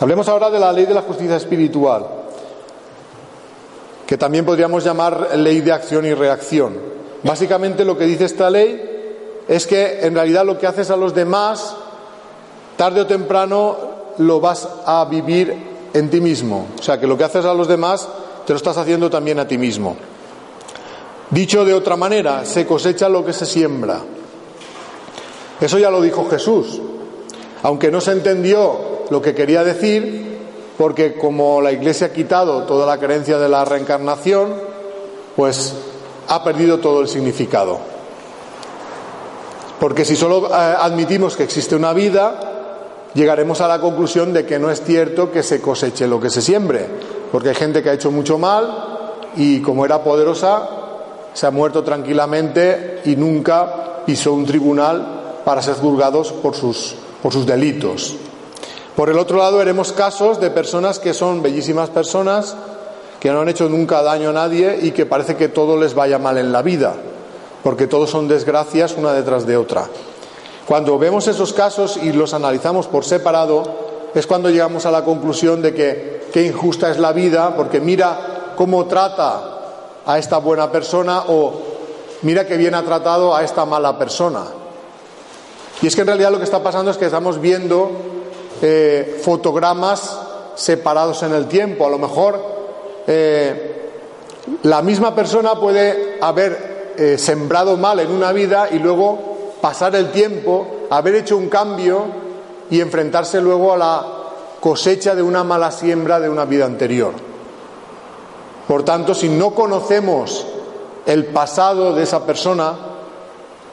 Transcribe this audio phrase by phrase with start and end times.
[0.00, 2.06] Hablemos ahora de la ley de la justicia espiritual,
[4.06, 6.74] que también podríamos llamar ley de acción y reacción.
[7.22, 11.14] Básicamente lo que dice esta ley es que en realidad lo que haces a los
[11.14, 11.76] demás,
[12.76, 13.76] tarde o temprano
[14.18, 15.54] lo vas a vivir
[15.92, 16.66] en ti mismo.
[16.78, 18.08] O sea, que lo que haces a los demás
[18.46, 19.96] te lo estás haciendo también a ti mismo.
[21.34, 23.98] Dicho de otra manera, se cosecha lo que se siembra.
[25.60, 26.80] Eso ya lo dijo Jesús,
[27.64, 30.38] aunque no se entendió lo que quería decir,
[30.78, 34.54] porque como la Iglesia ha quitado toda la creencia de la reencarnación,
[35.34, 35.74] pues
[36.28, 37.80] ha perdido todo el significado.
[39.80, 44.60] Porque si solo eh, admitimos que existe una vida, llegaremos a la conclusión de que
[44.60, 46.86] no es cierto que se coseche lo que se siembre,
[47.32, 50.83] porque hay gente que ha hecho mucho mal y como era poderosa,
[51.34, 57.32] se ha muerto tranquilamente y nunca pisó un tribunal para ser juzgados por sus, por
[57.32, 58.16] sus delitos.
[58.96, 62.56] Por el otro lado, veremos casos de personas que son bellísimas personas,
[63.18, 66.18] que no han hecho nunca daño a nadie y que parece que todo les vaya
[66.18, 66.94] mal en la vida,
[67.64, 69.88] porque todos son desgracias una detrás de otra.
[70.66, 73.64] Cuando vemos esos casos y los analizamos por separado,
[74.14, 78.52] es cuando llegamos a la conclusión de que qué injusta es la vida, porque mira
[78.56, 79.63] cómo trata
[80.06, 81.52] a esta buena persona o
[82.22, 84.44] mira qué bien ha tratado a esta mala persona.
[85.82, 87.90] Y es que en realidad lo que está pasando es que estamos viendo
[88.62, 90.18] eh, fotogramas
[90.54, 91.86] separados en el tiempo.
[91.86, 92.40] A lo mejor
[93.06, 93.90] eh,
[94.62, 99.18] la misma persona puede haber eh, sembrado mal en una vida y luego
[99.60, 102.04] pasar el tiempo, haber hecho un cambio
[102.70, 104.06] y enfrentarse luego a la
[104.60, 107.33] cosecha de una mala siembra de una vida anterior.
[108.66, 110.46] Por tanto, si no conocemos
[111.06, 112.74] el pasado de esa persona,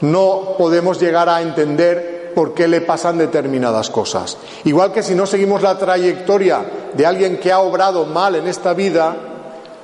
[0.00, 4.36] no podemos llegar a entender por qué le pasan determinadas cosas.
[4.64, 8.74] Igual que si no seguimos la trayectoria de alguien que ha obrado mal en esta
[8.74, 9.16] vida,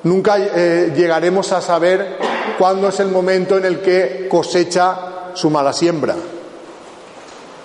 [0.03, 2.17] nunca eh, llegaremos a saber
[2.59, 6.17] cuándo es el momento en el que cosecha su mala siembra.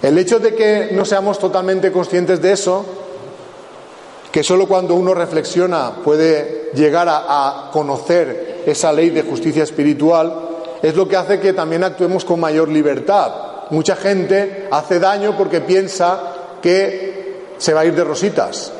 [0.02, 2.86] El hecho de que no seamos totalmente conscientes de eso,
[4.32, 10.50] que solo cuando uno reflexiona puede llegar a conocer esa ley de justicia espiritual,
[10.82, 15.62] es lo que hace que también actuemos con mayor libertad Mucha gente hace daño porque
[15.62, 16.20] piensa
[16.62, 18.72] que se va a ir de rositas.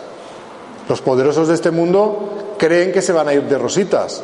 [0.88, 4.24] Los poderosos de este mundo creen que se van a ir de rositas.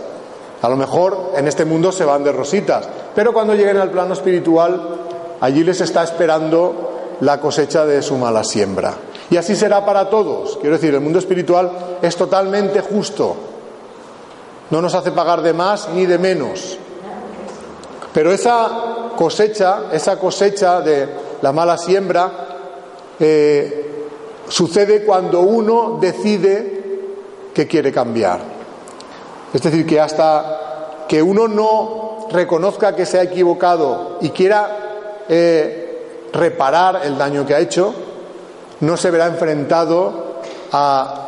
[0.62, 4.14] A lo mejor en este mundo se van de rositas, pero cuando lleguen al plano
[4.14, 5.00] espiritual,
[5.40, 8.94] allí les está esperando la cosecha de su mala siembra.
[9.32, 10.58] Y así será para todos.
[10.58, 11.72] Quiero decir, el mundo espiritual
[12.02, 13.36] es totalmente justo.
[14.70, 16.78] No nos hace pagar de más ni de menos.
[18.14, 21.08] Pero esa cosecha, esa cosecha de
[21.42, 22.32] la mala siembra,
[23.20, 24.08] eh,
[24.48, 26.80] sucede cuando uno decide
[27.54, 28.40] que quiere cambiar.
[29.54, 36.30] Es decir, que hasta que uno no reconozca que se ha equivocado y quiera eh,
[36.32, 37.94] reparar el daño que ha hecho,
[38.82, 40.40] no se verá enfrentado
[40.72, 41.19] a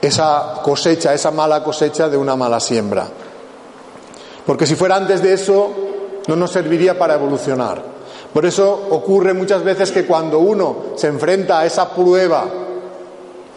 [0.00, 3.06] esa cosecha, esa mala cosecha de una mala siembra.
[4.46, 5.70] Porque si fuera antes de eso,
[6.26, 7.82] no nos serviría para evolucionar.
[8.32, 12.44] Por eso ocurre muchas veces que cuando uno se enfrenta a esa prueba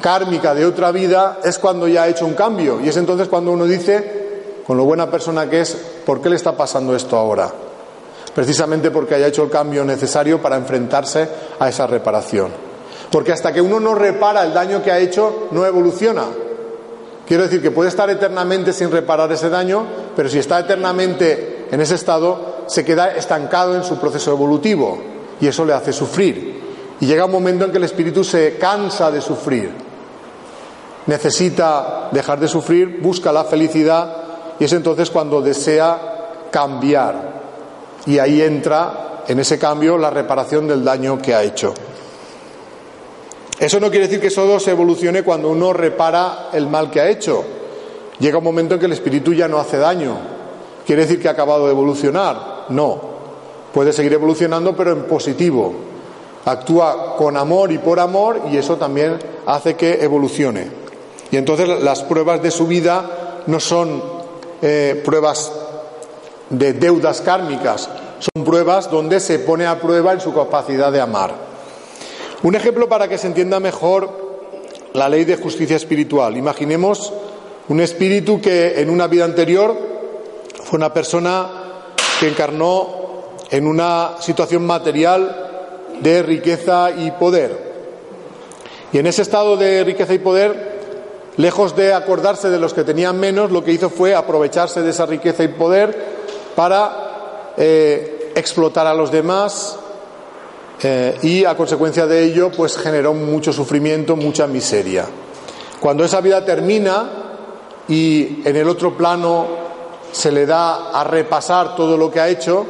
[0.02, 3.52] kármica de otra vida es cuando ya ha hecho un cambio y es entonces cuando
[3.52, 7.50] uno dice, con lo buena persona que es, ¿por qué le está pasando esto ahora?
[8.34, 12.52] Precisamente porque haya hecho el cambio necesario para enfrentarse a esa reparación.
[13.14, 16.24] Porque hasta que uno no repara el daño que ha hecho, no evoluciona.
[17.28, 19.86] Quiero decir que puede estar eternamente sin reparar ese daño,
[20.16, 24.98] pero si está eternamente en ese estado, se queda estancado en su proceso evolutivo
[25.40, 26.60] y eso le hace sufrir.
[27.00, 29.70] Y llega un momento en que el espíritu se cansa de sufrir,
[31.06, 34.18] necesita dejar de sufrir, busca la felicidad
[34.60, 37.44] y es entonces cuando desea cambiar.
[38.08, 41.76] Y ahí entra en ese cambio la reparación del daño que ha hecho.
[43.60, 47.10] Eso no quiere decir que solo se evolucione cuando uno repara el mal que ha
[47.10, 47.44] hecho.
[48.20, 50.18] Llega un momento en que el espíritu ya no hace daño.
[50.86, 52.66] Quiere decir que ha acabado de evolucionar.
[52.70, 53.00] No,
[53.74, 55.74] puede seguir evolucionando pero en positivo.
[56.46, 60.68] Actúa con amor y por amor y eso también hace que evolucione.
[61.32, 64.04] Y entonces las pruebas de su vida no son
[64.62, 65.52] eh, pruebas
[66.50, 67.90] de deudas kármicas,
[68.20, 71.43] son pruebas donde se pone a prueba en su capacidad de amar.
[72.44, 74.10] Un ejemplo para que se entienda mejor
[74.92, 76.36] la ley de justicia espiritual.
[76.36, 77.14] Imaginemos
[77.70, 79.74] un espíritu que en una vida anterior
[80.62, 81.50] fue una persona
[82.20, 82.88] que encarnó
[83.50, 87.58] en una situación material de riqueza y poder.
[88.92, 90.82] Y en ese estado de riqueza y poder,
[91.38, 95.06] lejos de acordarse de los que tenían menos, lo que hizo fue aprovecharse de esa
[95.06, 95.96] riqueza y poder
[96.58, 99.78] para eh, explotar a los demás
[100.84, 105.06] eh, y a consecuencia de ello pues generó mucho sufrimiento, mucha miseria.
[105.80, 107.10] Cuando esa vida termina
[107.88, 109.48] y en el otro plano
[110.12, 112.66] se le da a repasar todo lo que ha hecho,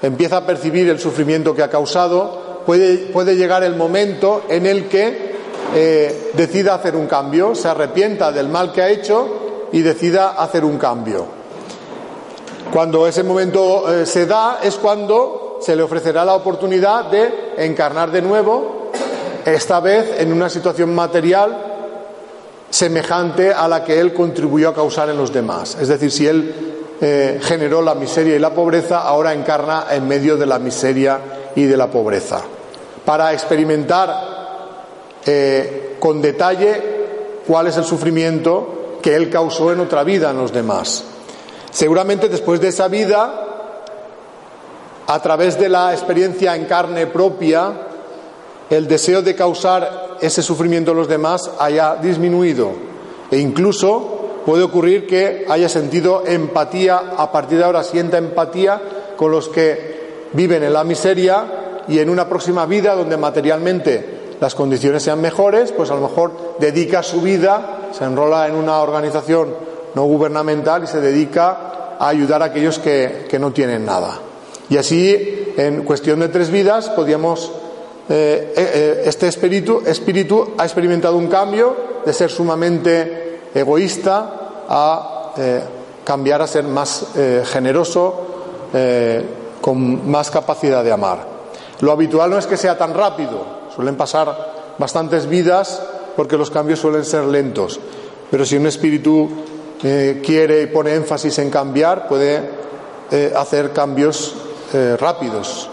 [0.00, 4.88] empieza a percibir el sufrimiento que ha causado, puede, puede llegar el momento en el
[4.88, 5.32] que
[5.74, 10.64] eh, decida hacer un cambio, se arrepienta del mal que ha hecho y decida hacer
[10.64, 11.26] un cambio.
[12.72, 18.10] Cuando ese momento eh, se da es cuando se le ofrecerá la oportunidad de encarnar
[18.10, 18.90] de nuevo,
[19.44, 21.56] esta vez en una situación material
[22.68, 25.76] semejante a la que él contribuyó a causar en los demás.
[25.80, 30.36] Es decir, si él eh, generó la miseria y la pobreza, ahora encarna en medio
[30.36, 31.20] de la miseria
[31.54, 32.40] y de la pobreza.
[33.04, 34.32] Para experimentar
[35.26, 36.82] eh, con detalle
[37.46, 41.04] cuál es el sufrimiento que él causó en otra vida en los demás.
[41.70, 43.41] Seguramente después de esa vida,
[45.12, 47.70] a través de la experiencia en carne propia,
[48.70, 52.70] el deseo de causar ese sufrimiento en los demás haya disminuido
[53.30, 58.80] e incluso puede ocurrir que haya sentido empatía, a partir de ahora sienta empatía
[59.16, 64.54] con los que viven en la miseria y en una próxima vida donde materialmente las
[64.54, 69.54] condiciones sean mejores, pues a lo mejor dedica su vida, se enrola en una organización
[69.94, 74.31] no gubernamental y se dedica a ayudar a aquellos que, no tienen nada.
[74.72, 77.52] Y así, en cuestión de tres vidas, podríamos,
[78.08, 79.82] eh, eh, eh, este espíritu,
[80.56, 81.76] ha experimentado un cambio
[82.06, 85.34] de ser sumamente egoísta a
[86.04, 87.04] cambiar a ser más
[87.44, 88.28] generoso,
[89.60, 91.18] con más capacidad de amar.
[91.80, 93.44] Lo habitual no es que sea tan rápido,
[93.76, 95.82] suelen pasar bastantes vidas
[96.16, 97.78] porque los cambios suelen ser lentos,
[98.30, 99.28] pero si un espíritu
[99.82, 102.40] quiere y pone énfasis en cambiar, puede
[103.34, 104.41] hacer cambios
[104.98, 105.68] rápidos.